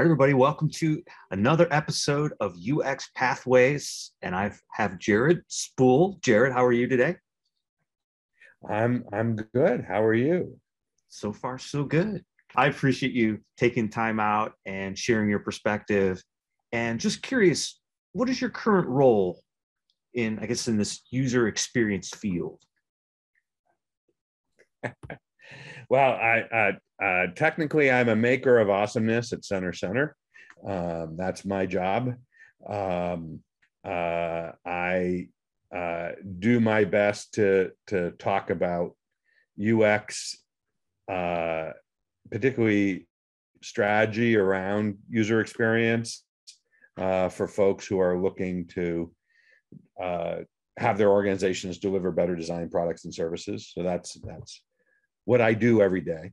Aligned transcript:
right, 0.00 0.06
everybody, 0.06 0.32
welcome 0.32 0.70
to 0.70 1.02
another 1.30 1.68
episode 1.70 2.32
of 2.40 2.56
UX 2.56 3.10
Pathways. 3.14 4.12
And 4.22 4.34
I 4.34 4.50
have 4.72 4.98
Jared 4.98 5.42
Spool. 5.48 6.18
Jared, 6.22 6.54
how 6.54 6.64
are 6.64 6.72
you 6.72 6.88
today? 6.88 7.16
I'm 8.66 9.04
I'm 9.12 9.36
good. 9.36 9.84
How 9.86 10.02
are 10.02 10.14
you? 10.14 10.58
So 11.10 11.34
far, 11.34 11.58
so 11.58 11.84
good. 11.84 12.24
I 12.56 12.68
appreciate 12.68 13.12
you 13.12 13.40
taking 13.58 13.90
time 13.90 14.18
out 14.20 14.54
and 14.64 14.98
sharing 14.98 15.28
your 15.28 15.40
perspective. 15.40 16.22
And 16.72 16.98
just 16.98 17.20
curious, 17.20 17.78
what 18.12 18.30
is 18.30 18.40
your 18.40 18.48
current 18.48 18.88
role 18.88 19.42
in, 20.14 20.38
I 20.38 20.46
guess, 20.46 20.66
in 20.66 20.78
this 20.78 21.02
user 21.10 21.46
experience 21.46 22.08
field? 22.08 22.62
well, 25.90 26.12
I, 26.12 26.40
uh, 26.52 27.04
uh, 27.04 27.26
technically 27.34 27.90
I'm 27.90 28.08
a 28.08 28.16
maker 28.16 28.58
of 28.58 28.70
awesomeness 28.70 29.32
at 29.32 29.44
Center 29.44 29.72
Centre. 29.72 30.16
Um, 30.66 31.16
that's 31.16 31.44
my 31.44 31.66
job. 31.66 32.14
Um, 32.66 33.40
uh, 33.84 34.52
I 34.64 35.28
uh, 35.74 36.10
do 36.38 36.60
my 36.60 36.84
best 36.84 37.34
to 37.34 37.72
to 37.88 38.12
talk 38.12 38.50
about 38.50 38.94
UX, 39.60 40.36
uh, 41.10 41.70
particularly 42.30 43.08
strategy 43.62 44.36
around 44.36 44.98
user 45.08 45.40
experience 45.40 46.24
uh, 46.98 47.28
for 47.28 47.48
folks 47.48 47.86
who 47.86 47.98
are 47.98 48.18
looking 48.18 48.66
to 48.68 49.12
have 49.98 50.96
their 50.96 51.10
organizations 51.10 51.78
deliver 51.78 52.10
better 52.10 52.36
design 52.36 52.70
products 52.70 53.04
and 53.04 53.14
services. 53.14 53.72
So 53.74 53.82
that's 53.82 54.14
that's 54.24 54.62
what 55.24 55.40
I 55.40 55.54
do 55.54 55.80
every 55.80 56.00
day. 56.00 56.32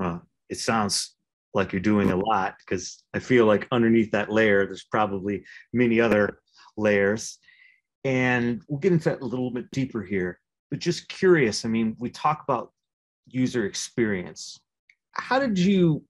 Uh, 0.00 0.18
it 0.48 0.58
sounds 0.58 1.14
like 1.54 1.72
you're 1.72 1.80
doing 1.80 2.10
a 2.10 2.16
lot 2.16 2.56
because 2.58 3.02
I 3.14 3.20
feel 3.20 3.46
like 3.46 3.68
underneath 3.70 4.10
that 4.10 4.30
layer, 4.30 4.66
there's 4.66 4.84
probably 4.84 5.44
many 5.72 6.00
other 6.00 6.38
layers. 6.76 7.38
And 8.04 8.62
we'll 8.68 8.80
get 8.80 8.92
into 8.92 9.10
that 9.10 9.22
a 9.22 9.24
little 9.24 9.50
bit 9.50 9.70
deeper 9.70 10.02
here. 10.02 10.40
But 10.70 10.80
just 10.80 11.08
curious, 11.08 11.64
I 11.64 11.68
mean, 11.68 11.96
we 11.98 12.10
talk 12.10 12.42
about 12.42 12.72
user 13.26 13.64
experience. 13.64 14.58
How 15.12 15.38
did 15.38 15.58
you 15.58 16.04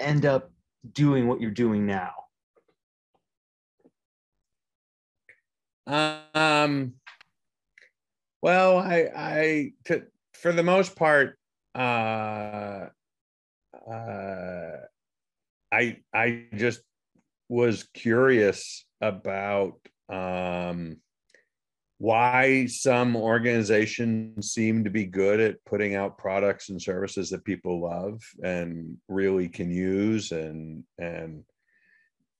end 0.00 0.24
up 0.24 0.50
doing 0.92 1.28
what 1.28 1.40
you're 1.40 1.50
doing 1.50 1.86
now? 1.86 2.12
Um, 5.86 6.94
well, 8.42 8.78
I, 8.78 9.08
I, 9.14 9.72
to, 9.84 10.02
for 10.40 10.52
the 10.52 10.62
most 10.62 10.96
part, 10.96 11.38
uh, 11.74 12.86
uh, 13.90 14.76
I 15.72 15.98
I 16.14 16.44
just 16.54 16.80
was 17.48 17.84
curious 17.94 18.84
about 19.00 19.74
um, 20.08 20.98
why 21.98 22.66
some 22.66 23.16
organizations 23.16 24.52
seem 24.52 24.84
to 24.84 24.90
be 24.90 25.06
good 25.06 25.40
at 25.40 25.64
putting 25.64 25.94
out 25.94 26.18
products 26.18 26.68
and 26.68 26.80
services 26.80 27.30
that 27.30 27.44
people 27.44 27.80
love 27.80 28.20
and 28.42 28.96
really 29.08 29.48
can 29.48 29.70
use 29.70 30.32
and 30.32 30.84
and 30.98 31.44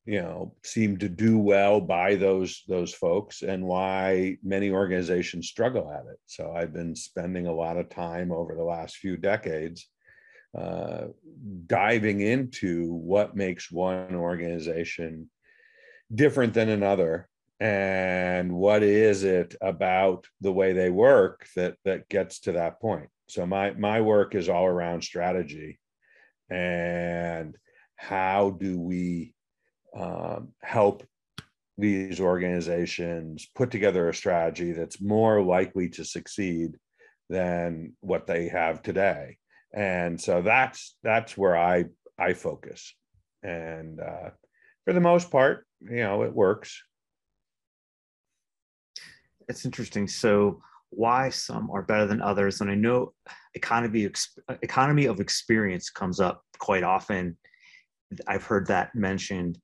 you 0.07 0.23
know 0.23 0.55
seem 0.63 0.97
to 0.97 1.09
do 1.09 1.37
well 1.39 1.81
by 1.81 2.15
those 2.15 2.63
those 2.69 2.95
folks 2.95 3.43
and 3.43 3.65
why 3.65 4.37
many 4.43 4.71
organizations 4.71 5.49
struggle 5.49 5.91
at 5.91 6.07
it. 6.11 6.19
So 6.27 6.53
i've 6.53 6.73
been 6.73 6.95
spending 6.95 7.47
a 7.47 7.55
lot 7.55 7.77
of 7.77 7.91
time 7.91 8.33
over 8.33 8.55
the 8.55 8.63
last 8.63 8.97
few 8.97 9.17
decades 9.17 9.89
uh, 10.57 11.09
diving 11.67 12.21
into 12.21 12.95
what 12.95 13.37
makes 13.37 13.71
one 13.71 14.15
organization 14.15 15.29
different 16.15 16.55
than 16.55 16.71
another 16.71 17.29
and 17.61 18.53
what 18.53 18.83
is 18.83 19.25
it 19.25 19.55
about 19.61 20.27
the 20.41 20.53
way 20.53 20.73
they 20.73 20.91
work 20.91 21.47
that 21.57 21.77
that 21.85 22.09
gets 22.09 22.41
to 22.41 22.53
that 22.53 22.81
point. 22.81 23.09
So 23.29 23.45
my 23.45 23.73
my 23.73 24.01
work 24.01 24.35
is 24.35 24.49
all 24.49 24.67
around 24.67 25.03
strategy 25.03 25.79
and 26.49 27.57
how 27.97 28.51
do 28.51 28.79
we 28.79 29.35
um, 29.97 30.49
help 30.63 31.03
these 31.79 32.21
organizations 32.21 33.49
put 33.55 33.71
together 33.71 34.09
a 34.09 34.15
strategy 34.15 34.73
that's 34.73 35.01
more 35.01 35.43
likely 35.43 35.89
to 35.91 36.05
succeed 36.05 36.77
than 37.29 37.93
what 38.01 38.27
they 38.27 38.49
have 38.49 38.83
today. 38.83 39.37
And 39.75 40.21
so 40.21 40.43
that's 40.43 40.97
that's 41.03 41.37
where 41.37 41.57
i 41.57 41.85
i 42.19 42.33
focus. 42.33 42.95
And 43.43 44.01
uh, 44.01 44.31
for 44.85 44.93
the 44.93 45.01
most 45.01 45.31
part 45.31 45.67
you 45.81 46.03
know 46.03 46.23
it 46.23 46.33
works. 46.33 46.83
It's 49.49 49.65
interesting. 49.65 50.09
So 50.09 50.61
why 50.91 51.29
some 51.29 51.71
are 51.71 51.83
better 51.83 52.07
than 52.07 52.23
others? 52.23 52.61
And 52.61 52.71
i 52.71 52.75
know 52.75 53.13
economy 53.55 54.11
economy 54.63 55.07
of 55.07 55.21
experience 55.21 55.91
comes 55.91 56.21
up 56.21 56.43
quite 56.59 56.85
often. 56.85 57.37
I've 58.27 58.45
heard 58.45 58.67
that 58.69 58.95
mentioned 58.95 59.59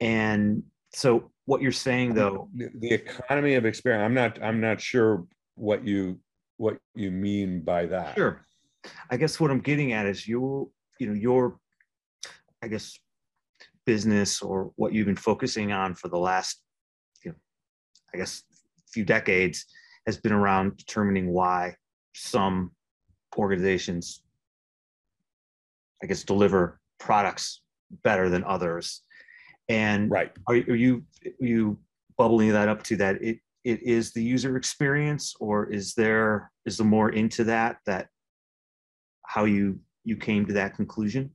and 0.00 0.62
so 0.92 1.30
what 1.46 1.62
you're 1.62 1.72
saying 1.72 2.14
though 2.14 2.48
the 2.54 2.92
economy 2.92 3.54
of 3.54 3.64
experience 3.64 4.04
i'm 4.04 4.14
not 4.14 4.42
i'm 4.42 4.60
not 4.60 4.80
sure 4.80 5.24
what 5.54 5.86
you 5.86 6.18
what 6.58 6.78
you 6.94 7.10
mean 7.10 7.60
by 7.60 7.86
that. 7.86 8.14
Sure. 8.14 8.44
I 9.10 9.16
guess 9.16 9.40
what 9.40 9.50
i'm 9.50 9.60
getting 9.60 9.92
at 9.92 10.06
is 10.06 10.26
your 10.28 10.68
you 10.98 11.08
know 11.08 11.14
your 11.14 11.58
i 12.62 12.68
guess 12.68 12.98
business 13.84 14.42
or 14.42 14.72
what 14.76 14.92
you've 14.92 15.06
been 15.06 15.16
focusing 15.16 15.72
on 15.72 15.94
for 15.94 16.08
the 16.08 16.18
last 16.18 16.62
you 17.24 17.30
know 17.30 17.36
i 18.14 18.18
guess 18.18 18.42
few 18.92 19.04
decades 19.04 19.66
has 20.06 20.16
been 20.16 20.32
around 20.32 20.76
determining 20.76 21.28
why 21.28 21.74
some 22.14 22.70
organizations 23.36 24.22
i 26.02 26.06
guess 26.06 26.22
deliver 26.22 26.80
products 26.98 27.62
better 28.02 28.28
than 28.28 28.42
others 28.44 29.02
and 29.68 30.10
right. 30.10 30.32
Are, 30.48 30.54
are 30.54 30.76
you 30.76 31.02
are 31.24 31.46
you 31.46 31.78
bubbling 32.16 32.52
that 32.52 32.68
up 32.68 32.82
to 32.84 32.96
that 32.96 33.22
it 33.22 33.38
it 33.64 33.82
is 33.82 34.12
the 34.12 34.22
user 34.22 34.56
experience, 34.56 35.34
or 35.40 35.70
is 35.72 35.94
there 35.94 36.50
is 36.64 36.78
there 36.78 36.86
more 36.86 37.10
into 37.10 37.44
that 37.44 37.78
that 37.86 38.08
how 39.24 39.44
you 39.44 39.80
you 40.04 40.16
came 40.16 40.46
to 40.46 40.52
that 40.54 40.76
conclusion? 40.76 41.30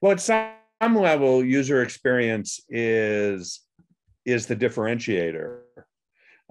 Well, 0.00 0.12
at 0.12 0.20
some 0.20 0.96
level, 0.96 1.44
user 1.44 1.82
experience 1.82 2.60
is 2.68 3.60
is 4.24 4.46
the 4.46 4.56
differentiator. 4.56 5.60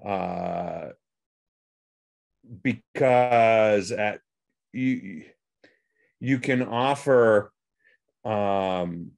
Uh, 0.04 0.88
because 2.62 3.92
at 3.92 4.20
you 4.72 5.24
you 6.20 6.38
can 6.38 6.62
offer 6.62 7.52
um, 8.24 9.12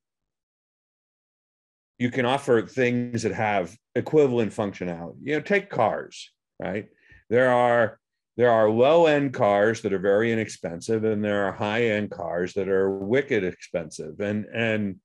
you 2.02 2.10
can 2.10 2.26
offer 2.26 2.66
things 2.66 3.22
that 3.22 3.32
have 3.32 3.76
equivalent 3.94 4.52
functionality. 4.52 5.18
You 5.22 5.34
know, 5.36 5.40
take 5.40 5.70
cars, 5.70 6.32
right? 6.58 6.88
There 7.30 7.50
are 7.52 8.00
there 8.36 8.50
are 8.50 8.68
low 8.68 9.06
end 9.06 9.34
cars 9.34 9.82
that 9.82 9.92
are 9.92 10.00
very 10.00 10.32
inexpensive, 10.32 11.04
and 11.04 11.24
there 11.24 11.44
are 11.46 11.52
high 11.52 11.84
end 11.84 12.10
cars 12.10 12.54
that 12.54 12.68
are 12.68 12.90
wicked 12.90 13.44
expensive. 13.44 14.18
And 14.18 14.46
and 14.46 14.96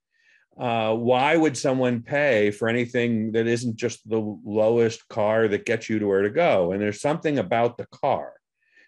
uh, 0.59 0.95
why 0.95 1.37
would 1.37 1.55
someone 1.55 2.01
pay 2.01 2.49
for 2.49 2.67
anything 2.67 3.31
that 3.33 3.45
isn't 3.45 3.75
just 3.75 3.99
the 4.09 4.39
lowest 4.43 5.07
car 5.07 5.47
that 5.47 5.67
gets 5.67 5.87
you 5.91 5.99
to 5.99 6.07
where 6.07 6.23
to 6.23 6.31
go? 6.31 6.71
And 6.71 6.81
there's 6.81 6.99
something 6.99 7.37
about 7.37 7.77
the 7.77 7.85
car. 7.91 8.33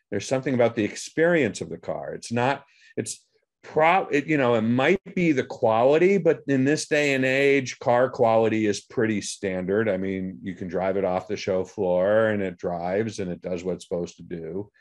There's 0.10 0.28
something 0.28 0.56
about 0.56 0.76
the 0.76 0.84
experience 0.84 1.62
of 1.62 1.70
the 1.70 1.78
car. 1.78 2.16
It's 2.16 2.32
not. 2.32 2.64
It's 2.98 3.24
pro 3.64 4.08
it, 4.08 4.26
you 4.26 4.38
know 4.38 4.56
it 4.56 4.62
might 4.62 5.02
be 5.16 5.32
the 5.32 5.44
quality 5.44 6.18
but 6.18 6.40
in 6.48 6.64
this 6.64 6.88
day 6.88 7.14
and 7.14 7.26
age 7.26 7.78
car 7.80 8.10
quality 8.10 8.66
is 8.66 8.82
pretty 8.82 9.22
standard. 9.22 9.90
I 9.90 9.98
mean 9.98 10.40
you 10.42 10.56
can 10.56 10.68
drive 10.68 10.98
it 10.98 11.06
off 11.06 11.28
the 11.28 11.38
show 11.38 11.64
floor 11.64 12.28
and 12.28 12.42
it 12.42 12.58
drives 12.58 13.20
and 13.20 13.30
it 13.30 13.42
does 13.42 13.64
what 13.64 13.76
it's 13.76 13.88
supposed 13.88 14.18
to 14.18 14.24
do. 14.24 14.72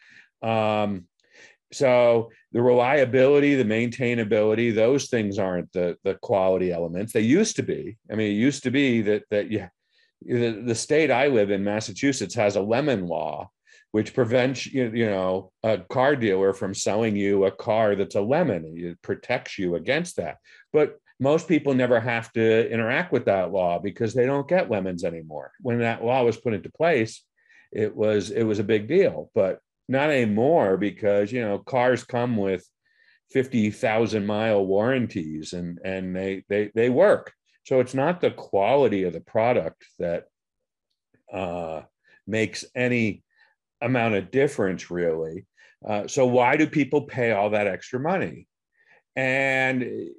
Um, 0.49 1.07
so 1.73 2.31
the 2.53 2.63
reliability 2.63 3.55
the 3.55 3.65
maintainability 3.65 4.75
those 4.75 5.09
things 5.09 5.39
aren't 5.39 5.73
the 5.73 5.97
the 6.05 6.15
quality 6.15 6.73
elements. 6.73 7.13
They 7.13 7.21
used 7.21 7.57
to 7.57 7.63
be. 7.63 7.99
I 8.11 8.15
mean 8.15 8.31
it 8.31 8.41
used 8.41 8.63
to 8.63 8.71
be 8.71 9.03
that 9.03 9.25
that 9.31 9.51
you 9.51 9.69
the, 10.23 10.63
the 10.65 10.75
state 10.75 11.11
i 11.11 11.29
live 11.29 11.51
in 11.51 11.63
massachusetts 11.63 12.35
has 12.35 12.57
a 12.57 12.61
lemon 12.61 13.07
law 13.07 13.49
which 13.93 14.15
prevents 14.15 14.67
you, 14.67 14.91
you 14.93 15.07
know 15.07 15.51
a 15.63 15.79
car 15.79 16.15
dealer 16.17 16.53
from 16.53 16.75
selling 16.75 17.17
you 17.17 17.45
a 17.45 17.51
car 17.51 17.97
that's 17.97 18.15
a 18.15 18.21
lemon. 18.21 18.75
It 18.77 19.01
protects 19.03 19.59
you 19.59 19.75
against 19.75 20.17
that. 20.17 20.39
But 20.73 20.99
most 21.21 21.49
people 21.49 21.75
never 21.75 21.99
have 21.99 22.33
to 22.33 22.71
interact 22.71 23.13
with 23.13 23.25
that 23.25 23.51
law 23.51 23.79
because 23.81 24.15
they 24.15 24.27
don't 24.27 24.47
get 24.47 24.71
lemons 24.71 25.05
anymore. 25.05 25.53
When 25.61 25.81
that 25.81 26.05
law 26.05 26.23
was 26.23 26.37
put 26.37 26.55
into 26.55 26.71
place 26.71 27.23
it 27.73 27.95
was 27.95 28.31
it 28.31 28.45
was 28.45 28.59
a 28.59 28.65
big 28.65 28.89
deal. 28.89 29.31
But 29.35 29.61
not 29.89 30.11
anymore 30.11 30.77
because 30.77 31.33
you 31.33 31.41
know 31.41 31.59
cars 31.59 32.05
come 32.05 32.37
with 32.37 32.67
50,000 33.31 34.27
mile 34.27 34.65
warranties 34.65 35.53
and 35.53 35.79
and 35.85 36.15
they 36.15 36.45
they 36.49 36.71
they 36.75 36.91
work. 36.91 37.33
So 37.65 37.81
it's 37.81 37.95
not 37.95 38.21
the 38.21 38.31
quality 38.31 39.03
of 39.03 39.13
the 39.13 39.21
product 39.21 39.85
that 39.99 40.25
uh, 41.33 41.83
makes 42.27 42.65
any 42.75 43.23
amount 43.81 44.15
of 44.15 44.31
difference 44.31 44.91
really. 44.91 45.47
Uh, 45.87 46.07
so 46.07 46.27
why 46.27 46.57
do 46.57 46.67
people 46.67 47.03
pay 47.03 47.33
all 47.33 47.51
that 47.51 47.67
extra 47.67 48.01
money? 48.01 48.49
And 49.15 50.11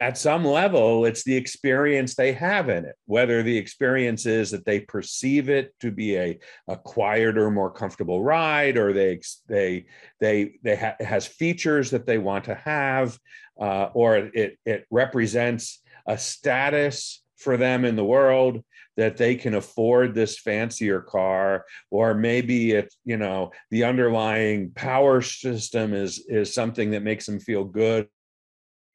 at 0.00 0.18
some 0.18 0.44
level, 0.44 1.04
it's 1.04 1.24
the 1.24 1.34
experience 1.34 2.14
they 2.14 2.32
have 2.32 2.68
in 2.68 2.84
it, 2.84 2.94
whether 3.06 3.42
the 3.42 3.56
experience 3.56 4.26
is 4.26 4.50
that 4.50 4.64
they 4.64 4.80
perceive 4.80 5.48
it 5.48 5.74
to 5.80 5.90
be 5.90 6.16
a, 6.16 6.38
a 6.68 6.76
quieter, 6.76 7.50
more 7.50 7.70
comfortable 7.70 8.22
ride, 8.22 8.76
or 8.76 8.92
they 8.92 9.20
they 9.48 9.86
they 10.20 10.58
they 10.62 10.76
ha- 10.76 10.96
has 11.00 11.26
features 11.26 11.90
that 11.90 12.06
they 12.06 12.18
want 12.18 12.44
to 12.44 12.54
have, 12.54 13.18
uh, 13.60 13.88
or 13.92 14.16
it 14.16 14.58
it 14.64 14.86
represents 14.90 15.82
a 16.06 16.16
status 16.16 17.22
for 17.38 17.56
them 17.56 17.84
in 17.84 17.96
the 17.96 18.04
world 18.04 18.62
that 18.96 19.16
they 19.16 19.34
can 19.34 19.54
afford 19.54 20.14
this 20.14 20.38
fancier 20.38 21.00
car 21.00 21.64
or 21.90 22.14
maybe 22.14 22.72
it 22.72 22.92
you 23.04 23.16
know 23.16 23.50
the 23.70 23.84
underlying 23.84 24.70
power 24.72 25.22
system 25.22 25.94
is 25.94 26.24
is 26.28 26.52
something 26.52 26.90
that 26.90 27.02
makes 27.02 27.26
them 27.26 27.40
feel 27.40 27.64
good 27.64 28.08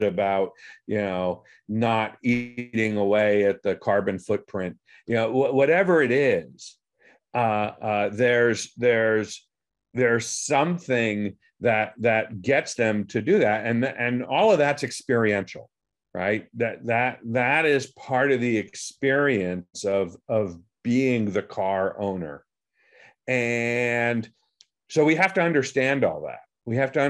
about 0.01 0.51
you 0.88 0.98
know 0.98 1.44
not 1.69 2.18
eating 2.24 2.98
away 2.98 3.45
at 3.45 3.62
the 3.63 3.75
carbon 3.75 4.19
footprint. 4.19 4.78
You 5.07 5.16
know 5.16 5.31
wh- 5.31 5.54
whatever 5.54 6.01
it 6.01 6.12
is 6.12 6.78
uh, 7.34 7.38
uh, 7.81 8.10
there's 8.10 8.74
there's 8.78 9.45
there's 9.94 10.28
something 10.28 11.36
that 11.62 11.94
that 12.00 12.42
gets 12.42 12.75
them 12.75 13.06
to 13.07 13.22
do 13.22 13.40
that. 13.40 13.66
And 13.66 13.84
and 13.86 14.24
all 14.24 14.51
of 14.51 14.57
that's 14.57 14.84
experiential 14.84 15.69
right? 16.13 16.48
That 16.56 16.86
that 16.86 17.19
that 17.25 17.65
is 17.65 17.88
part 17.88 18.31
of 18.31 18.39
the 18.39 18.57
experience 18.57 19.83
of 19.83 20.15
of 20.27 20.60
being 20.83 21.31
the 21.31 21.42
car 21.42 22.00
owner. 22.00 22.45
And 23.27 24.30
so 24.89 25.06
we 25.06 25.15
have 25.15 25.33
to 25.36 25.42
understand 25.42 26.04
all 26.04 26.24
that. 26.24 26.39
We 26.65 26.75
have 26.75 26.92
to 26.94 27.01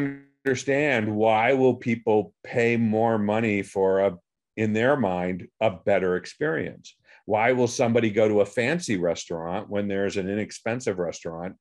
understand 0.46 1.14
why 1.14 1.54
will 1.54 1.76
people 1.76 2.34
pay 2.44 2.78
more 2.78 3.18
money 3.18 3.62
for 3.62 4.00
a 4.00 4.18
in 4.56 4.74
their 4.74 4.96
mind 4.96 5.48
a 5.60 5.72
better 5.72 6.16
experience? 6.16 6.96
Why 7.26 7.54
will 7.54 7.68
somebody 7.68 8.12
go 8.12 8.28
to 8.28 8.42
a 8.42 8.46
fancy 8.46 8.98
restaurant 8.98 9.70
when 9.70 9.88
there's 9.88 10.18
an 10.18 10.30
inexpensive 10.30 11.00
restaurant 11.00 11.56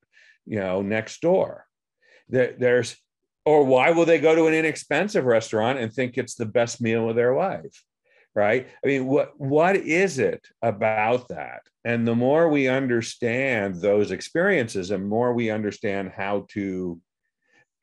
you 0.47 0.61
know 0.61 0.83
next 0.83 1.21
door? 1.23 1.67
There, 2.29 2.55
there's 2.59 2.97
or 3.45 3.65
why 3.65 3.91
will 3.91 4.05
they 4.05 4.21
go 4.21 4.35
to 4.35 4.47
an 4.47 4.55
inexpensive 4.55 5.25
restaurant 5.25 5.79
and 5.79 5.93
think 5.93 6.17
it's 6.17 6.35
the 6.35 6.47
best 6.47 6.81
meal 6.81 7.09
of 7.09 7.17
their 7.17 7.35
life 7.35 7.85
right 8.35 8.69
i 8.85 8.87
mean 8.87 9.07
what 9.07 9.33
what 9.39 9.77
is 9.77 10.19
it 10.19 10.47
about 10.63 11.29
that 11.29 11.63
and 11.85 12.07
the 12.07 12.15
more 12.15 12.49
we 12.49 12.69
understand 12.69 13.75
those 13.75 14.11
experiences 14.11 14.91
and 14.91 15.07
more 15.07 15.33
we 15.33 15.51
understand 15.51 16.11
how 16.17 16.47
to 16.49 17.01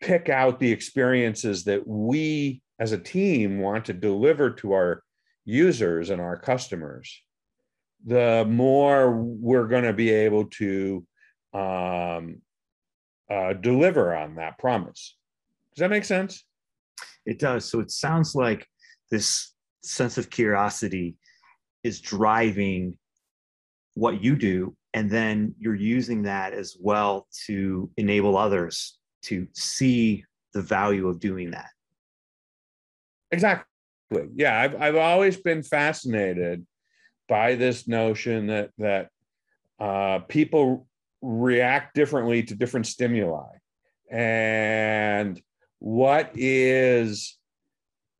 pick 0.01 0.29
out 0.29 0.59
the 0.59 0.71
experiences 0.71 1.65
that 1.65 1.85
we 1.85 2.61
as 2.79 2.91
a 2.93 2.97
team 2.97 3.59
want 3.59 3.85
to 3.85 3.93
deliver 3.93 4.49
to 4.49 4.71
our 4.71 5.03
users 5.45 6.09
and 6.09 6.21
our 6.21 6.37
customers, 6.37 7.21
the 8.05 8.45
more 8.47 9.11
we're 9.11 9.67
going 9.67 9.83
to 9.83 9.93
be 9.93 10.09
able 10.09 10.45
to 10.45 11.05
um, 11.53 12.41
uh, 13.29 13.53
deliver 13.53 14.15
on 14.15 14.35
that 14.35 14.57
promise. 14.57 15.15
Does 15.79 15.85
that 15.85 15.91
make 15.91 16.03
sense? 16.03 16.43
It 17.25 17.39
does. 17.39 17.63
So 17.63 17.79
it 17.79 17.89
sounds 17.89 18.35
like 18.35 18.67
this 19.11 19.55
sense 19.81 20.17
of 20.17 20.29
curiosity 20.29 21.15
is 21.85 22.01
driving 22.01 22.97
what 23.93 24.21
you 24.21 24.35
do, 24.35 24.75
and 24.93 25.09
then 25.09 25.55
you're 25.57 25.73
using 25.73 26.23
that 26.23 26.51
as 26.51 26.75
well 26.81 27.27
to 27.45 27.89
enable 27.95 28.37
others 28.37 28.97
to 29.21 29.47
see 29.53 30.25
the 30.53 30.61
value 30.61 31.07
of 31.07 31.21
doing 31.21 31.51
that. 31.51 31.69
Exactly. 33.31 33.63
Yeah, 34.35 34.59
I've 34.59 34.81
I've 34.81 34.97
always 34.97 35.37
been 35.37 35.63
fascinated 35.63 36.67
by 37.29 37.55
this 37.55 37.87
notion 37.87 38.47
that 38.47 38.71
that 38.79 39.07
uh, 39.79 40.19
people 40.27 40.89
react 41.21 41.95
differently 41.95 42.43
to 42.43 42.53
different 42.53 42.85
stimuli, 42.85 43.47
and 44.11 45.41
what 45.79 46.31
is 46.35 47.37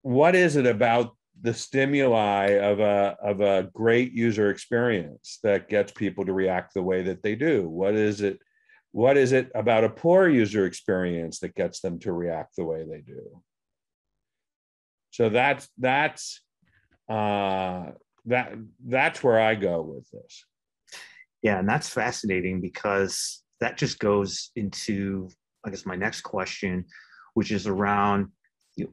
what 0.02 0.36
is 0.36 0.56
it 0.56 0.66
about 0.66 1.16
the 1.42 1.54
stimuli 1.54 2.48
of 2.48 2.80
a 2.80 3.16
of 3.22 3.42
a 3.42 3.70
great 3.74 4.12
user 4.14 4.50
experience 4.50 5.40
that 5.44 5.70
gets 5.70 5.92
people 5.92 6.26
to 6.26 6.34
react 6.34 6.74
the 6.74 6.84
way 6.84 7.04
that 7.04 7.22
they 7.22 7.36
do? 7.36 7.68
What 7.68 7.96
is 7.96 8.22
it 8.22 8.40
what 8.92 9.18
is 9.18 9.34
it 9.34 9.52
about 9.54 9.84
a 9.84 9.90
poor 9.90 10.28
user 10.28 10.66
experience 10.66 11.40
that 11.40 11.56
gets 11.56 11.82
them 11.82 12.00
to 12.00 12.12
react 12.12 12.56
the 12.56 12.66
way 12.66 12.86
they 12.90 13.02
do? 13.02 13.42
So 15.12 15.30
that's 15.30 15.68
that's 15.78 16.42
uh, 17.10 17.92
that 18.26 18.54
that's 18.86 19.24
where 19.24 19.40
I 19.40 19.56
go 19.56 19.82
with 19.82 20.10
this. 20.12 20.46
Yeah, 21.42 21.60
and 21.60 21.70
that's 21.70 21.90
fascinating 21.90 22.62
because 22.62 23.44
that 23.60 23.78
just 23.78 24.00
goes 24.00 24.52
into 24.56 25.30
I 25.66 25.70
guess 25.70 25.86
my 25.86 25.96
next 25.96 26.22
question, 26.22 26.86
which 27.34 27.52
is 27.52 27.68
around 27.68 28.30
you 28.76 28.86
know, 28.86 28.92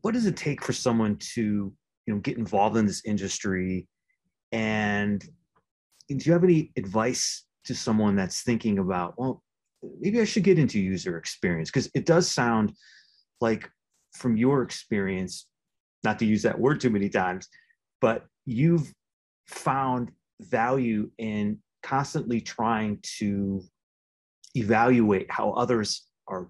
what 0.00 0.14
does 0.14 0.26
it 0.26 0.36
take 0.36 0.62
for 0.62 0.72
someone 0.72 1.16
to 1.34 1.72
you 2.06 2.14
know 2.14 2.20
get 2.20 2.38
involved 2.38 2.76
in 2.76 2.86
this 2.86 3.04
industry? 3.04 3.86
And 4.52 5.20
do 6.08 6.16
you 6.18 6.32
have 6.32 6.44
any 6.44 6.72
advice 6.76 7.44
to 7.64 7.74
someone 7.74 8.16
that's 8.16 8.42
thinking 8.42 8.78
about, 8.78 9.14
well, 9.18 9.42
maybe 10.00 10.20
I 10.20 10.24
should 10.24 10.44
get 10.44 10.58
into 10.58 10.78
user 10.78 11.16
experience? 11.16 11.70
Because 11.70 11.90
it 11.94 12.06
does 12.06 12.30
sound 12.30 12.72
like 13.40 13.70
from 14.14 14.36
your 14.36 14.62
experience, 14.62 15.46
not 16.04 16.18
to 16.18 16.26
use 16.26 16.42
that 16.42 16.58
word 16.58 16.80
too 16.80 16.90
many 16.90 17.08
times, 17.08 17.48
but 18.00 18.26
you've 18.44 18.92
found 19.46 20.10
value 20.40 21.10
in 21.18 21.58
constantly 21.82 22.40
trying 22.40 22.98
to 23.18 23.62
evaluate 24.54 25.30
how 25.30 25.52
others 25.52 26.06
are 26.28 26.48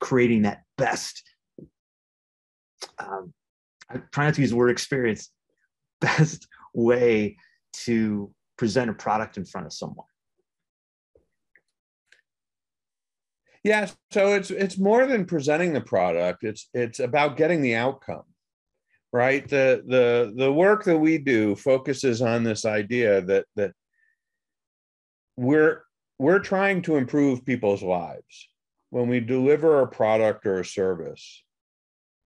creating 0.00 0.42
that 0.42 0.62
best 0.76 1.22
um, 2.98 3.32
i 3.90 3.96
try 4.12 4.24
not 4.24 4.34
to 4.34 4.40
use 4.40 4.50
the 4.50 4.56
word 4.56 4.70
experience 4.70 5.30
best 6.00 6.46
way 6.74 7.36
to 7.72 8.32
present 8.56 8.90
a 8.90 8.94
product 8.94 9.36
in 9.36 9.44
front 9.44 9.66
of 9.66 9.72
someone 9.72 10.06
Yeah, 13.64 13.90
so 14.12 14.34
it's 14.34 14.50
it's 14.50 14.78
more 14.78 15.06
than 15.06 15.26
presenting 15.26 15.72
the 15.72 15.80
product. 15.80 16.44
It's 16.44 16.68
it's 16.72 17.00
about 17.00 17.36
getting 17.36 17.60
the 17.60 17.74
outcome. 17.74 18.22
Right? 19.12 19.46
The 19.48 19.82
the 19.86 20.32
the 20.36 20.52
work 20.52 20.84
that 20.84 20.98
we 20.98 21.18
do 21.18 21.54
focuses 21.56 22.22
on 22.22 22.44
this 22.44 22.64
idea 22.64 23.20
that 23.22 23.46
that 23.56 23.72
we're 25.36 25.82
we're 26.18 26.38
trying 26.38 26.82
to 26.82 26.96
improve 26.96 27.44
people's 27.44 27.82
lives 27.82 28.48
when 28.90 29.08
we 29.08 29.20
deliver 29.20 29.80
a 29.80 29.86
product 29.88 30.46
or 30.46 30.60
a 30.60 30.64
service. 30.64 31.44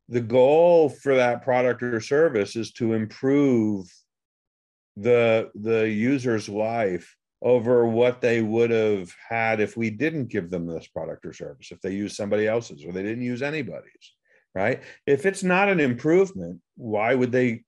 The 0.08 0.20
goal 0.20 0.88
for 0.88 1.16
that 1.16 1.42
product 1.42 1.82
or 1.82 2.00
service 2.00 2.56
is 2.56 2.72
to 2.72 2.92
improve 2.92 3.86
the 4.96 5.50
the 5.54 5.88
user's 5.88 6.48
life 6.48 7.16
over 7.40 7.86
what 7.86 8.20
they 8.20 8.40
would 8.40 8.70
have 8.70 9.12
had 9.28 9.60
if 9.60 9.76
we 9.76 9.90
didn't 9.90 10.26
give 10.26 10.50
them 10.50 10.66
this 10.66 10.86
product 10.86 11.24
or 11.26 11.32
service, 11.32 11.72
if 11.72 11.80
they 11.80 11.92
used 11.92 12.14
somebody 12.14 12.46
else's 12.46 12.84
or 12.84 12.92
they 12.92 13.02
didn't 13.02 13.24
use 13.24 13.42
anybody's, 13.42 14.14
right? 14.54 14.82
If 15.06 15.26
it's 15.26 15.42
not 15.42 15.68
an 15.68 15.80
improvement, 15.80 16.60
why 16.76 17.14
would 17.14 17.32
they 17.32 17.64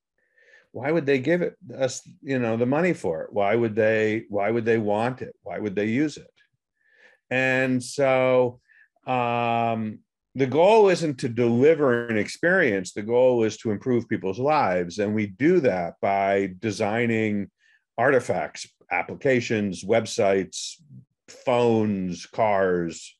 why 0.72 0.90
would 0.90 1.06
they 1.06 1.20
give 1.20 1.40
it 1.40 1.56
us, 1.76 2.02
you 2.20 2.38
know, 2.38 2.56
the 2.56 2.66
money 2.66 2.92
for 2.92 3.22
it? 3.22 3.32
Why 3.32 3.54
would 3.54 3.74
they 3.74 4.24
why 4.28 4.50
would 4.50 4.64
they 4.64 4.78
want 4.78 5.22
it? 5.22 5.34
Why 5.42 5.58
would 5.58 5.74
they 5.74 5.86
use 5.86 6.16
it? 6.16 6.30
And 7.30 7.82
so 7.82 8.60
um 9.06 9.98
the 10.36 10.46
goal 10.46 10.88
isn't 10.88 11.18
to 11.18 11.28
deliver 11.28 12.08
an 12.08 12.18
experience. 12.18 12.92
The 12.92 13.02
goal 13.02 13.44
is 13.44 13.56
to 13.58 13.70
improve 13.70 14.08
people's 14.08 14.40
lives. 14.40 14.98
And 14.98 15.14
we 15.14 15.28
do 15.28 15.60
that 15.60 15.94
by 16.00 16.54
designing 16.58 17.50
artifacts 17.96 18.66
applications, 18.90 19.84
websites, 19.84 20.74
phones, 21.28 22.26
cars, 22.26 23.16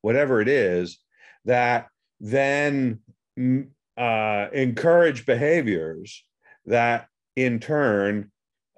whatever 0.00 0.40
it 0.40 0.48
is, 0.48 0.98
that 1.44 1.88
then 2.18 3.00
mm, 3.38 3.68
uh, 3.96 4.48
encourage 4.52 5.26
behaviors 5.26 6.24
that 6.66 7.08
in 7.36 7.60
turn 7.60 8.30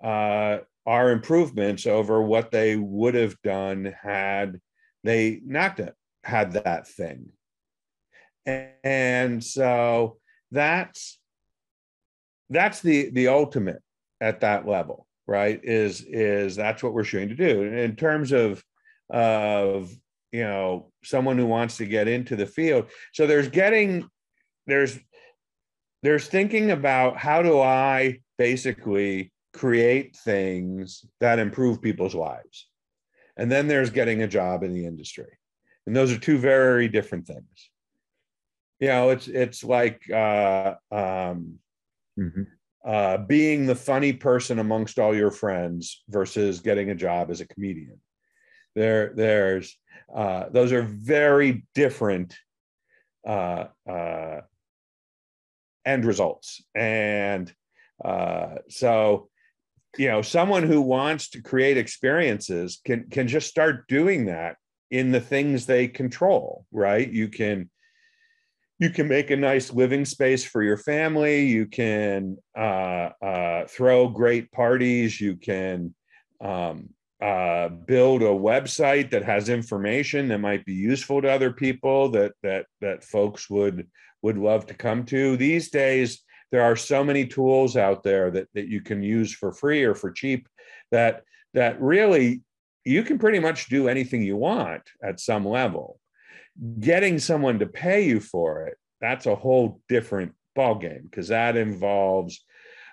uh, 0.03 0.59
are 0.85 1.11
improvements 1.11 1.87
over 1.87 2.21
what 2.21 2.51
they 2.51 2.75
would 2.77 3.15
have 3.15 3.41
done 3.43 3.95
had 4.03 4.61
they 5.05 5.41
not 5.45 5.77
had 6.27 6.53
that 6.53 6.89
thing. 6.89 7.29
and 8.47 9.43
so 9.43 10.19
that's 10.51 11.19
that's 12.51 12.81
the 12.81 13.11
the 13.11 13.29
ultimate 13.29 13.83
at 14.21 14.41
that 14.41 14.67
level 14.67 15.07
right? 15.29 15.61
Is 15.65 16.03
is 16.03 16.55
that's 16.55 16.85
what 16.85 16.95
we're 16.95 17.03
shooting 17.03 17.31
to 17.31 17.35
do. 17.35 17.63
In 17.65 17.97
terms 17.97 18.31
of 18.31 18.63
of 19.11 19.93
you 20.31 20.45
know 20.45 20.93
someone 21.03 21.37
who 21.37 21.47
wants 21.47 21.77
to 21.79 21.87
get 21.87 22.09
into 22.09 22.35
the 22.35 22.47
field 22.47 22.87
so 23.13 23.27
there's 23.27 23.49
getting 23.49 24.09
there's 24.67 24.99
there's 26.03 26.27
thinking 26.27 26.73
about 26.73 27.17
how 27.17 27.41
do 27.41 27.61
i 27.61 28.19
basically 28.37 29.33
create 29.57 30.17
things 30.17 31.05
that 31.21 31.39
improve 31.39 31.81
people's 31.81 32.15
lives. 32.15 32.69
And 33.37 33.51
then 33.51 33.69
there's 33.69 33.91
getting 33.91 34.23
a 34.23 34.29
job 34.29 34.63
in 34.63 34.73
the 34.75 34.85
industry 34.85 35.39
and 35.87 35.95
those 35.95 36.13
are 36.13 36.19
two 36.19 36.39
very 36.39 36.89
different 36.89 37.27
things. 37.27 37.71
You 38.81 38.89
know 38.89 39.11
it's 39.11 39.29
it's 39.29 39.65
like 39.65 40.03
uh 40.11 40.75
um 40.91 41.59
mm-hmm. 42.19 42.43
uh 42.85 43.19
being 43.19 43.67
the 43.67 43.75
funny 43.75 44.13
person 44.13 44.59
amongst 44.59 44.99
all 44.99 45.15
your 45.15 45.31
friends 45.31 46.03
versus 46.09 46.61
getting 46.61 46.91
a 46.91 46.95
job 46.95 47.31
as 47.31 47.41
a 47.41 47.47
comedian. 47.47 48.01
There 48.75 49.13
there's 49.15 49.79
uh 50.15 50.51
those 50.51 50.73
are 50.73 50.83
very 50.83 51.65
different 51.75 52.37
uh 53.27 53.67
uh 53.89 54.41
end 55.87 56.05
results. 56.05 56.63
And 56.75 57.51
uh 58.05 58.57
so 58.69 59.31
you 59.97 60.09
know 60.09 60.21
someone 60.21 60.65
who 60.65 60.83
wants 60.83 61.31
to 61.31 61.41
create 61.41 61.79
experiences 61.79 62.79
can 62.85 63.09
can 63.09 63.27
just 63.27 63.49
start 63.49 63.89
doing 63.89 64.27
that 64.27 64.57
in 64.91 65.11
the 65.13 65.21
things 65.21 65.67
they 65.67 65.89
control 65.89 66.65
right? 66.73 67.11
You 67.11 67.29
can 67.29 67.71
you 68.79 68.91
can 68.91 69.09
make 69.09 69.31
a 69.31 69.37
nice 69.37 69.73
living 69.73 70.05
space 70.05 70.45
for 70.45 70.63
your 70.63 70.77
family. 70.77 71.47
You 71.47 71.67
can 71.67 72.37
uh, 72.57 73.11
uh, 73.23 73.67
throw 73.67 74.09
great 74.09 74.53
parties. 74.53 75.19
You 75.19 75.37
can 75.37 75.95
um, 76.43 76.91
uh, 77.21 77.69
build 77.69 78.21
a 78.21 78.27
website 78.27 79.11
that 79.11 79.25
has 79.25 79.49
information 79.49 80.29
that 80.29 80.41
might 80.41 80.65
be 80.67 80.75
useful 80.75 81.23
to 81.23 81.31
other 81.31 81.53
people 81.53 82.11
that 82.11 82.33
that 82.43 82.67
that 82.81 83.03
folks 83.03 83.49
would 83.49 83.89
would 84.23 84.37
love 84.37 84.67
to 84.67 84.75
come 84.75 85.05
to. 85.07 85.37
These 85.37 85.71
days 85.71 86.23
there 86.53 86.63
are 86.63 86.77
so 86.77 87.03
many 87.03 87.27
tools 87.27 87.77
out 87.77 88.03
there 88.03 88.31
that 88.31 88.49
that 88.55 88.69
you 88.69 88.83
can 88.83 89.03
use 89.03 89.33
for 89.33 89.53
free 89.53 89.85
or 89.85 89.95
for 89.95 90.13
cheap 90.13 90.49
that 90.91 91.23
that 91.55 91.81
really 91.81 92.43
you 92.87 93.03
can 93.03 93.19
pretty 93.19 93.41
much 93.41 93.69
do 93.69 93.89
anything 93.89 94.23
you 94.23 94.37
want 94.37 94.83
at 95.03 95.21
some 95.21 95.47
level. 95.47 95.99
Getting 96.81 97.19
someone 97.19 97.59
to 97.59 97.67
pay 97.67 98.07
you 98.07 98.21
for 98.21 98.67
it 98.67 98.79
that's 99.01 99.27
a 99.27 99.35
whole 99.35 99.81
different 99.89 100.33
ballgame 100.57 101.05
because 101.05 101.29
that 101.29 101.57
involves 101.57 102.45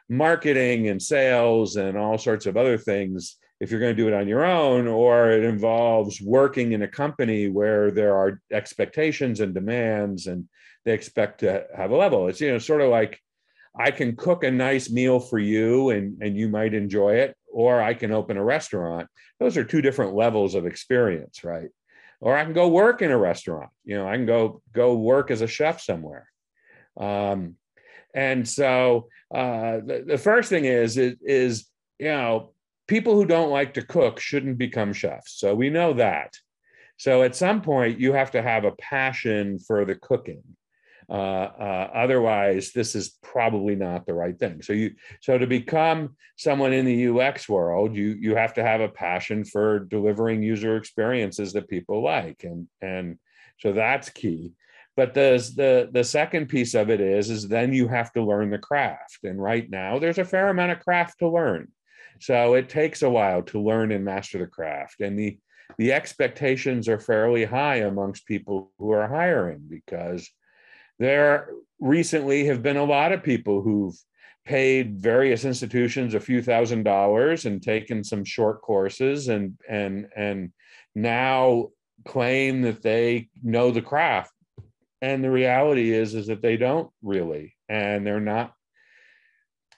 marketing 0.10 0.90
and 0.90 1.02
sales 1.02 1.76
and 1.76 1.98
all 1.98 2.18
sorts 2.18 2.46
of 2.46 2.58
other 2.58 2.78
things 2.78 3.38
if 3.60 3.72
you're 3.72 3.80
going 3.80 3.96
to 3.96 4.02
do 4.02 4.10
it 4.10 4.14
on 4.14 4.28
your 4.28 4.44
own 4.44 4.88
or 4.88 5.32
it 5.32 5.44
involves 5.44 6.20
working 6.22 6.74
in 6.74 6.82
a 6.82 6.88
company 6.88 7.48
where 7.48 7.90
there 7.90 8.16
are 8.16 8.42
expectations 8.52 9.40
and 9.40 9.54
demands 9.54 10.28
and 10.28 10.48
they 10.84 10.94
expect 10.94 11.40
to 11.40 11.66
have 11.76 11.92
a 11.92 11.96
level. 11.96 12.28
It's 12.28 12.42
you 12.42 12.52
know 12.52 12.60
sort 12.60 12.82
of 12.82 12.90
like 12.90 13.20
i 13.80 13.90
can 13.90 14.16
cook 14.16 14.44
a 14.44 14.52
nice 14.52 14.92
meal 14.92 15.20
for 15.20 15.40
you 15.40 15.90
and 15.90 16.22
and 16.22 16.38
you 16.38 16.48
might 16.48 16.76
enjoy 16.76 17.16
it 17.16 17.36
or 17.54 17.82
i 17.82 17.94
can 17.94 18.12
open 18.12 18.38
a 18.38 18.44
restaurant 18.44 19.08
those 19.40 19.56
are 19.56 19.64
two 19.64 19.82
different 19.82 20.14
levels 20.14 20.56
of 20.56 20.66
experience 20.66 21.44
right 21.44 21.70
or 22.24 22.38
I 22.38 22.46
can 22.46 22.54
go 22.54 22.70
work 22.70 23.02
in 23.02 23.12
a 23.12 23.18
restaurant. 23.18 23.70
You 23.84 23.98
know, 23.98 24.08
I 24.08 24.16
can 24.16 24.26
go 24.26 24.62
go 24.72 24.96
work 24.96 25.30
as 25.30 25.42
a 25.42 25.48
chef 25.48 25.82
somewhere. 25.82 26.30
Um, 26.96 27.56
and 28.16 28.48
so 28.48 29.10
uh, 29.34 29.82
the, 29.86 30.06
the 30.08 30.18
first 30.18 30.48
thing 30.48 30.64
is, 30.64 30.98
is 30.98 31.18
is 31.22 31.66
you 32.00 32.08
know 32.08 32.54
people 32.88 33.16
who 33.16 33.26
don't 33.26 33.52
like 33.52 33.74
to 33.74 33.86
cook 33.86 34.22
shouldn't 34.22 34.58
become 34.58 34.94
chefs. 34.94 35.38
So 35.38 35.54
we 35.54 35.70
know 35.70 35.94
that. 35.96 36.34
So 36.96 37.24
at 37.24 37.36
some 37.36 37.62
point 37.62 38.00
you 38.00 38.14
have 38.14 38.32
to 38.32 38.42
have 38.42 38.64
a 38.64 38.76
passion 38.80 39.60
for 39.60 39.84
the 39.84 39.96
cooking. 39.96 40.44
Uh, 41.10 41.14
uh, 41.14 41.90
otherwise, 41.94 42.72
this 42.72 42.96
is 42.96 43.18
probably 43.22 43.76
not 43.76 44.06
the 44.06 44.14
right 44.14 44.38
thing. 44.38 44.62
So 44.62 44.74
you, 44.74 44.92
so 45.22 45.38
to 45.38 45.48
become 45.48 46.16
someone 46.38 46.74
in 46.74 46.86
the 46.86 47.08
UX 47.08 47.48
world, 47.48 47.96
you 47.96 48.16
you 48.20 48.36
have 48.36 48.54
to 48.56 48.64
have 48.64 48.82
a 48.82 48.90
passion 48.90 49.44
for 49.44 49.80
delivering 49.80 50.44
user 50.44 50.78
experiences 50.78 51.54
that 51.54 51.70
people 51.70 52.04
like, 52.04 52.44
and 52.44 52.68
and 52.82 53.18
so 53.60 53.74
that's 53.74 54.10
key. 54.10 54.54
But 54.96 55.14
the 55.14 55.38
the 55.56 55.90
the 55.92 56.04
second 56.04 56.48
piece 56.48 56.74
of 56.74 56.90
it 56.90 57.02
is 57.02 57.30
is 57.30 57.48
then 57.48 57.74
you 57.74 57.88
have 57.88 58.12
to 58.14 58.24
learn 58.24 58.50
the 58.50 58.60
craft, 58.60 59.20
and 59.24 59.42
right 59.42 59.70
now 59.70 60.00
there's 60.00 60.20
a 60.20 60.26
fair 60.26 60.50
amount 60.50 60.72
of 60.72 60.80
craft 60.80 61.20
to 61.20 61.30
learn. 61.30 61.70
So 62.20 62.54
it 62.54 62.70
takes 62.70 63.02
a 63.02 63.10
while 63.10 63.42
to 63.44 63.62
learn 63.62 63.92
and 63.92 64.06
master 64.06 64.40
the 64.40 64.48
craft, 64.48 65.02
and 65.02 65.18
the 65.18 65.38
the 65.78 65.94
expectations 65.94 66.88
are 66.88 67.00
fairly 67.00 67.46
high 67.46 67.78
amongst 67.78 68.28
people 68.28 68.72
who 68.78 68.92
are 68.92 69.08
hiring 69.08 69.62
because 69.68 70.30
there 71.00 71.50
recently 71.80 72.46
have 72.46 72.64
been 72.64 72.78
a 72.78 72.84
lot 72.84 73.12
of 73.12 73.24
people 73.24 73.62
who've 73.62 73.96
paid 74.46 75.00
various 75.00 75.46
institutions 75.46 76.14
a 76.14 76.20
few 76.20 76.42
thousand 76.42 76.84
dollars 76.84 77.46
and 77.46 77.62
taken 77.62 78.04
some 78.04 78.26
short 78.26 78.62
courses 78.62 79.30
and 79.30 79.58
and 79.70 80.08
and 80.16 80.52
now 80.96 81.70
claim 82.06 82.62
that 82.62 82.82
they 82.82 83.30
know 83.42 83.72
the 83.72 83.82
craft. 83.82 84.34
And 85.02 85.24
the 85.24 85.32
reality 85.32 85.92
is 85.92 86.14
is 86.14 86.28
that 86.28 86.42
they 86.42 86.58
don't 86.58 86.90
really. 87.02 87.56
And 87.70 88.06
they're 88.06 88.20
not 88.20 88.54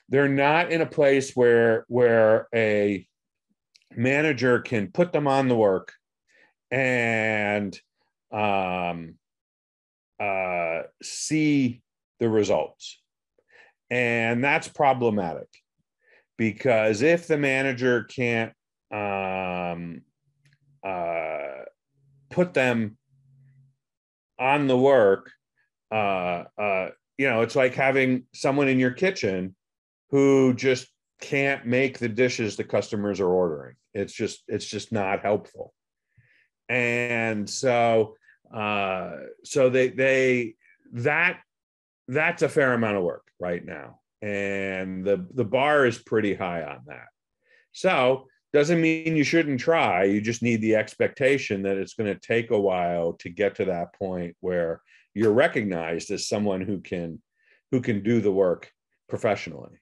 they're 0.10 0.28
not 0.28 0.72
in 0.72 0.82
a 0.82 0.86
place 0.86 1.36
where 1.36 1.86
where 1.88 2.48
a 2.54 3.08
manager 3.96 4.60
can 4.60 4.92
put 4.92 5.12
them 5.14 5.28
on 5.28 5.48
the 5.48 5.56
work 5.56 5.94
and 6.72 7.80
um 8.32 9.16
uh, 10.20 10.84
see 11.02 11.82
the 12.20 12.30
results. 12.30 13.02
And 13.90 14.44
that's 14.44 14.68
problematic 14.68 15.48
because 16.38 17.02
if 17.02 17.28
the 17.28 17.38
manager 17.38 18.04
can't 18.04 18.54
um, 18.92 20.02
uh, 20.86 21.64
put 22.30 22.54
them 22.54 22.98
on 24.40 24.68
the 24.68 24.78
work, 24.78 25.32
uh, 25.92 26.44
uh, 26.58 26.90
you 27.18 27.30
know, 27.30 27.42
it's 27.42 27.56
like 27.56 27.76
having 27.76 28.26
someone 28.34 28.68
in 28.68 28.80
your 28.80 28.92
kitchen 28.92 29.56
who 30.10 30.54
just 30.54 30.88
can't 31.22 31.66
make 31.66 31.98
the 31.98 32.10
dishes 32.10 32.56
the 32.56 32.64
customers 32.64 33.20
are 33.20 33.30
ordering. 33.30 33.76
It's 33.94 34.14
just, 34.14 34.44
it's 34.48 34.66
just 34.66 34.92
not 34.92 35.22
helpful. 35.22 35.74
And 36.68 37.50
so 37.50 38.16
uh, 38.54 39.18
so 39.44 39.70
they 39.70 39.90
they 39.90 40.56
that 40.94 41.40
that's 42.08 42.42
a 42.42 42.50
fair 42.50 42.74
amount 42.74 42.98
of 42.98 43.04
work 43.04 43.28
right 43.40 43.64
now, 43.64 44.00
and 44.22 45.06
the 45.06 45.28
the 45.34 45.46
bar 45.46 45.86
is 45.86 45.98
pretty 45.98 46.34
high 46.34 46.64
on 46.64 46.82
that. 46.88 47.08
So 47.72 48.28
doesn't 48.54 48.80
mean 48.80 49.18
you 49.18 49.24
shouldn't 49.26 49.60
try. 49.60 50.06
You 50.06 50.22
just 50.22 50.42
need 50.42 50.62
the 50.62 50.76
expectation 50.76 51.64
that 51.64 51.76
it's 51.76 51.94
going 51.94 52.14
to 52.14 52.20
take 52.20 52.52
a 52.52 52.60
while 52.60 53.14
to 53.20 53.30
get 53.30 53.56
to 53.56 53.66
that 53.66 53.94
point 53.94 54.38
where 54.40 54.82
you're 55.14 55.34
recognized 55.34 56.10
as 56.12 56.30
someone 56.30 56.62
who 56.62 56.80
can 56.80 57.22
who 57.72 57.82
can 57.82 58.02
do 58.02 58.22
the 58.22 58.32
work 58.32 58.72
professionally. 59.10 59.78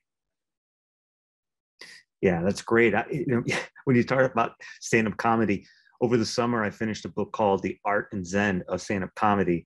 Yeah, 2.22 2.42
that's 2.42 2.62
great. 2.62 2.96
I, 2.96 3.06
you 3.12 3.26
know, 3.28 3.44
when 3.84 3.96
you 3.96 4.04
talk 4.04 4.32
about 4.32 4.54
stand-up 4.80 5.18
comedy, 5.18 5.68
over 6.04 6.18
the 6.18 6.26
summer, 6.26 6.66
I 6.66 6.70
finished 6.70 7.06
a 7.06 7.10
book 7.10 7.32
called 7.32 7.64
The 7.64 7.78
Art 7.86 8.10
and 8.12 8.28
Zen 8.28 8.62
of 8.68 8.82
Stand 8.82 9.06
Up 9.06 9.16
Comedy. 9.16 9.66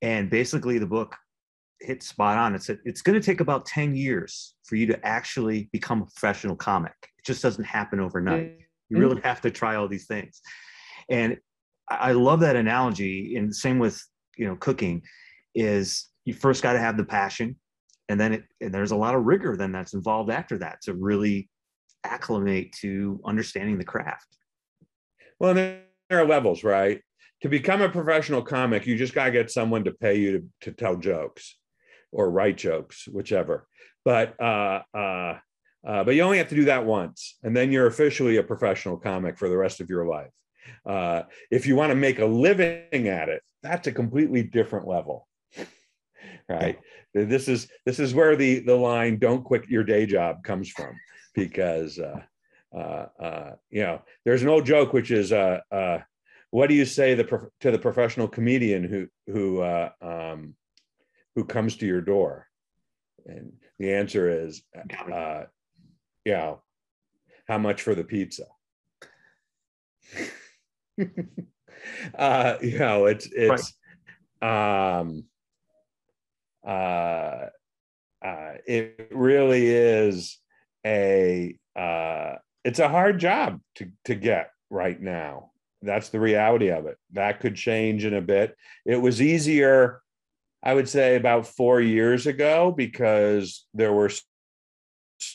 And 0.00 0.30
basically, 0.30 0.78
the 0.78 0.86
book 0.86 1.14
hit 1.80 2.02
spot 2.02 2.38
on. 2.38 2.54
It 2.54 2.62
said 2.62 2.78
it's 2.86 3.02
going 3.02 3.20
to 3.20 3.24
take 3.24 3.40
about 3.40 3.66
10 3.66 3.94
years 3.94 4.54
for 4.64 4.76
you 4.76 4.86
to 4.86 5.06
actually 5.06 5.68
become 5.72 6.00
a 6.00 6.06
professional 6.06 6.56
comic. 6.56 6.94
It 7.02 7.26
just 7.26 7.42
doesn't 7.42 7.64
happen 7.64 8.00
overnight. 8.00 8.56
You 8.88 8.96
really 8.98 9.20
have 9.24 9.42
to 9.42 9.50
try 9.50 9.76
all 9.76 9.86
these 9.86 10.06
things. 10.06 10.40
And 11.10 11.36
I 11.90 12.12
love 12.12 12.40
that 12.40 12.56
analogy. 12.56 13.36
And 13.36 13.54
same 13.54 13.78
with, 13.78 14.02
you 14.38 14.46
know, 14.46 14.56
cooking 14.56 15.02
is 15.54 16.08
you 16.24 16.32
first 16.32 16.62
got 16.62 16.72
to 16.72 16.80
have 16.80 16.96
the 16.96 17.04
passion 17.04 17.56
and 18.08 18.18
then 18.18 18.32
it, 18.32 18.44
and 18.62 18.72
there's 18.72 18.92
a 18.92 18.96
lot 18.96 19.14
of 19.14 19.24
rigor 19.24 19.54
then 19.54 19.72
that's 19.72 19.92
involved 19.92 20.30
after 20.30 20.56
that 20.58 20.80
to 20.82 20.94
really 20.94 21.50
acclimate 22.04 22.72
to 22.80 23.20
understanding 23.26 23.76
the 23.76 23.84
craft. 23.84 24.38
Well, 25.38 25.54
there 25.54 25.82
are 26.10 26.26
levels, 26.26 26.64
right? 26.64 27.00
To 27.42 27.48
become 27.48 27.82
a 27.82 27.88
professional 27.88 28.42
comic, 28.42 28.86
you 28.86 28.96
just 28.96 29.14
got 29.14 29.26
to 29.26 29.30
get 29.30 29.50
someone 29.50 29.84
to 29.84 29.92
pay 29.92 30.16
you 30.18 30.32
to, 30.32 30.44
to 30.62 30.72
tell 30.72 30.96
jokes 30.96 31.56
or 32.12 32.30
write 32.30 32.56
jokes, 32.56 33.06
whichever. 33.08 33.66
But 34.04 34.40
uh, 34.40 34.82
uh, 34.94 35.38
uh, 35.86 36.04
but 36.04 36.14
you 36.14 36.22
only 36.22 36.38
have 36.38 36.48
to 36.48 36.54
do 36.54 36.64
that 36.66 36.86
once, 36.86 37.36
and 37.42 37.54
then 37.54 37.70
you're 37.70 37.86
officially 37.86 38.36
a 38.36 38.42
professional 38.42 38.96
comic 38.96 39.36
for 39.38 39.48
the 39.48 39.56
rest 39.56 39.80
of 39.80 39.90
your 39.90 40.06
life. 40.06 40.30
Uh, 40.86 41.22
if 41.50 41.66
you 41.66 41.76
want 41.76 41.90
to 41.90 41.96
make 41.96 42.20
a 42.20 42.24
living 42.24 43.08
at 43.08 43.28
it, 43.28 43.42
that's 43.62 43.86
a 43.86 43.92
completely 43.92 44.42
different 44.42 44.86
level. 44.86 45.28
right 46.48 46.78
this 47.14 47.48
is 47.48 47.68
this 47.86 47.98
is 47.98 48.12
where 48.12 48.36
the 48.36 48.58
the 48.60 48.74
line 48.74 49.18
don't 49.18 49.44
quit 49.44 49.68
your 49.68 49.84
day 49.84 50.04
job 50.04 50.42
comes 50.42 50.68
from 50.68 50.94
because 51.34 51.98
uh 51.98 52.20
uh, 52.76 53.06
uh 53.20 53.52
you 53.70 53.82
know 53.82 54.02
there's 54.24 54.42
an 54.42 54.48
old 54.48 54.66
joke 54.66 54.92
which 54.92 55.10
is 55.10 55.32
uh 55.32 55.60
uh 55.70 55.98
what 56.50 56.68
do 56.68 56.74
you 56.74 56.84
say 56.84 57.14
the 57.14 57.24
prof- 57.24 57.50
to 57.60 57.70
the 57.70 57.78
professional 57.78 58.28
comedian 58.28 58.84
who 58.84 59.06
who 59.32 59.60
uh 59.60 59.90
um 60.00 60.54
who 61.34 61.44
comes 61.44 61.76
to 61.76 61.86
your 61.86 62.00
door? 62.00 62.46
And 63.26 63.54
the 63.78 63.92
answer 63.92 64.28
is 64.28 64.62
uh 65.12 65.44
you 66.24 66.32
know 66.32 66.62
how 67.48 67.58
much 67.58 67.82
for 67.82 67.94
the 67.94 68.04
pizza? 68.04 68.44
Uh 72.16 72.56
you 72.62 72.78
know 72.78 73.04
it's 73.04 73.28
it's 73.30 73.74
um 74.40 75.24
uh, 76.66 77.48
uh, 78.24 78.52
it 78.66 79.08
really 79.12 79.66
is 79.66 80.38
a 80.86 81.56
uh, 81.76 82.36
it's 82.64 82.78
a 82.78 82.88
hard 82.88 83.18
job 83.18 83.60
to 83.76 83.90
to 84.06 84.14
get 84.14 84.50
right 84.70 85.00
now. 85.00 85.50
That's 85.82 86.08
the 86.08 86.20
reality 86.20 86.70
of 86.70 86.86
it. 86.86 86.96
That 87.12 87.40
could 87.40 87.54
change 87.54 88.04
in 88.04 88.14
a 88.14 88.22
bit. 88.22 88.56
It 88.86 88.96
was 88.96 89.20
easier, 89.20 90.00
I 90.62 90.72
would 90.72 90.88
say, 90.88 91.16
about 91.16 91.46
four 91.46 91.80
years 91.80 92.26
ago 92.26 92.72
because 92.72 93.66
there 93.74 93.92
were 93.92 94.10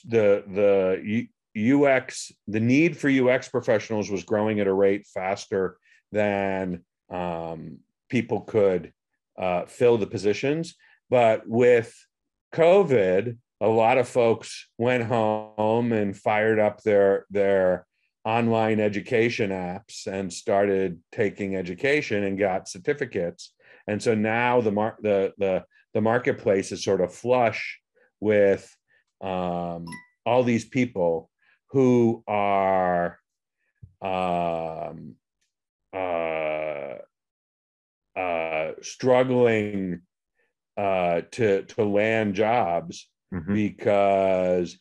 the 0.06 0.44
the 0.48 1.28
UX 1.56 2.32
the 2.48 2.60
need 2.60 2.98
for 2.98 3.10
UX 3.10 3.48
professionals 3.50 4.10
was 4.10 4.24
growing 4.24 4.60
at 4.60 4.68
a 4.68 4.74
rate 4.74 5.06
faster 5.08 5.78
than 6.12 6.84
um, 7.10 7.80
people 8.10 8.42
could 8.42 8.92
uh, 9.38 9.66
fill 9.66 9.98
the 9.98 10.08
positions. 10.08 10.76
But 11.10 11.48
with 11.48 11.94
COVID, 12.54 13.38
a 13.62 13.68
lot 13.68 13.98
of 13.98 14.08
folks 14.08 14.68
went 14.78 15.04
home 15.04 15.92
and 15.92 16.16
fired 16.16 16.60
up 16.60 16.82
their 16.84 17.26
their 17.30 17.86
online 18.24 18.80
education 18.80 19.50
apps 19.50 20.08
and 20.08 20.32
started 20.32 21.00
taking 21.12 21.56
education 21.56 22.24
and 22.24 22.38
got 22.40 22.70
certificates. 22.70 23.54
And 23.88 24.02
so 24.02 24.16
now 24.16 24.62
the 24.62 24.72
mar- 24.72 24.98
the 25.02 25.34
the 25.38 25.64
the 25.94 26.02
marketplace 26.02 26.72
is 26.72 26.84
sort 26.84 27.02
of 27.02 27.14
flush 27.14 27.80
with 28.20 28.76
um, 29.22 29.86
all 30.26 30.44
these 30.44 30.66
people 30.66 31.30
who 31.72 32.24
are 32.28 33.20
um, 34.02 35.16
uh, 35.94 36.96
uh, 38.16 38.72
struggling 38.82 40.02
uh, 40.78 41.22
to 41.32 41.64
to 41.64 41.84
land 41.84 42.36
jobs 42.36 43.10
mm-hmm. 43.34 43.54
because 43.54 44.78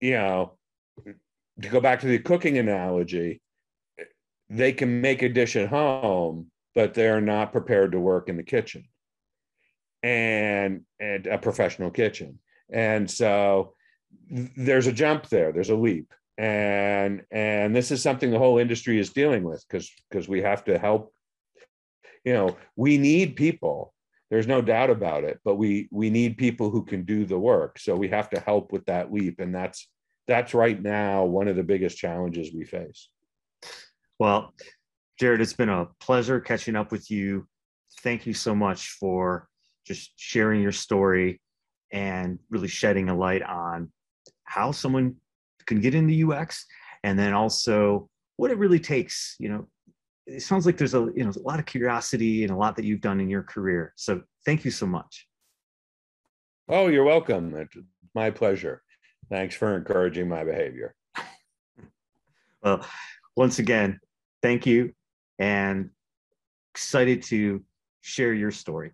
you 0.00 0.12
know 0.12 0.56
to 1.60 1.68
go 1.68 1.80
back 1.80 2.00
to 2.00 2.06
the 2.06 2.18
cooking 2.18 2.58
analogy 2.58 3.40
they 4.50 4.72
can 4.72 5.00
make 5.00 5.22
a 5.22 5.28
dish 5.28 5.56
at 5.56 5.68
home 5.68 6.50
but 6.74 6.94
they're 6.94 7.20
not 7.20 7.52
prepared 7.52 7.92
to 7.92 8.00
work 8.00 8.28
in 8.28 8.36
the 8.36 8.42
kitchen. 8.42 8.84
And 10.02 10.82
and 11.00 11.26
a 11.26 11.38
professional 11.38 11.90
kitchen. 11.90 12.38
And 12.70 13.10
so 13.10 13.74
there's 14.30 14.86
a 14.86 14.92
jump 14.92 15.28
there 15.28 15.52
there's 15.52 15.70
a 15.70 15.76
leap. 15.76 16.12
And 16.36 17.22
and 17.30 17.74
this 17.74 17.90
is 17.90 18.02
something 18.02 18.30
the 18.30 18.38
whole 18.38 18.58
industry 18.58 18.98
is 18.98 19.10
dealing 19.10 19.44
with 19.44 19.64
because 19.66 19.90
because 20.10 20.28
we 20.28 20.42
have 20.42 20.64
to 20.64 20.78
help 20.78 21.14
you 22.24 22.32
know 22.32 22.56
we 22.76 22.98
need 22.98 23.36
people 23.36 23.94
there's 24.30 24.46
no 24.46 24.60
doubt 24.60 24.90
about 24.90 25.24
it 25.24 25.38
but 25.44 25.56
we 25.56 25.88
we 25.90 26.10
need 26.10 26.38
people 26.38 26.70
who 26.70 26.84
can 26.84 27.04
do 27.04 27.24
the 27.24 27.38
work. 27.38 27.78
So 27.78 27.94
we 27.94 28.08
have 28.08 28.30
to 28.30 28.40
help 28.40 28.72
with 28.72 28.84
that 28.86 29.12
leap 29.12 29.40
and 29.40 29.54
that's 29.54 29.88
that's 30.26 30.54
right 30.54 30.80
now 30.80 31.24
one 31.24 31.48
of 31.48 31.56
the 31.56 31.62
biggest 31.62 31.98
challenges 31.98 32.52
we 32.52 32.64
face. 32.64 33.08
Well 34.18 34.54
jared 35.18 35.40
it's 35.40 35.52
been 35.52 35.68
a 35.68 35.88
pleasure 36.00 36.40
catching 36.40 36.76
up 36.76 36.90
with 36.92 37.10
you. 37.10 37.46
Thank 38.00 38.26
you 38.26 38.34
so 38.34 38.54
much 38.54 38.90
for 38.90 39.48
just 39.86 40.12
sharing 40.16 40.62
your 40.62 40.72
story 40.72 41.40
and 41.92 42.38
really 42.50 42.68
shedding 42.68 43.08
a 43.08 43.16
light 43.16 43.42
on 43.42 43.92
how 44.44 44.72
someone 44.72 45.16
can 45.66 45.80
get 45.80 45.94
into 45.94 46.30
ux 46.30 46.66
and 47.02 47.18
then 47.18 47.32
also 47.32 48.08
what 48.36 48.50
it 48.50 48.58
really 48.58 48.80
takes 48.80 49.36
you 49.38 49.48
know 49.48 49.68
it 50.26 50.42
sounds 50.42 50.66
like 50.66 50.76
there's 50.76 50.94
a 50.94 51.10
you 51.14 51.24
know 51.24 51.32
a 51.36 51.46
lot 51.46 51.58
of 51.58 51.66
curiosity 51.66 52.44
and 52.44 52.52
a 52.52 52.56
lot 52.56 52.76
that 52.76 52.84
you've 52.84 53.00
done 53.00 53.20
in 53.20 53.28
your 53.28 53.42
career. 53.42 53.92
So 53.96 54.22
thank 54.44 54.64
you 54.64 54.70
so 54.70 54.86
much. 54.86 55.26
Oh, 56.68 56.88
you're 56.88 57.04
welcome. 57.04 57.54
It's 57.54 57.76
my 58.14 58.30
pleasure. 58.30 58.82
Thanks 59.30 59.54
for 59.54 59.76
encouraging 59.76 60.28
my 60.28 60.44
behavior. 60.44 60.94
well, 62.62 62.86
once 63.36 63.58
again, 63.58 64.00
thank 64.42 64.66
you 64.66 64.92
and 65.38 65.90
excited 66.72 67.22
to 67.24 67.62
share 68.00 68.32
your 68.32 68.50
story. 68.50 68.92